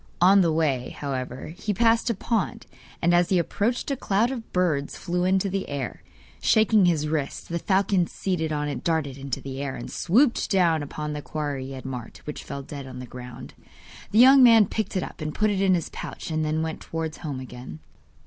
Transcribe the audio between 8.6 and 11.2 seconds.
it darted into the air, and swooped down upon